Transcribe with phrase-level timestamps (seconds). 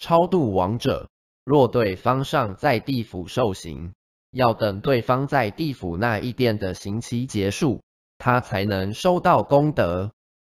[0.00, 1.10] 超度亡者
[1.44, 3.92] 若对方尚在地府受刑
[4.30, 7.82] 要等对方在地府那一殿的刑期结束
[8.16, 10.12] 他才能收到功德。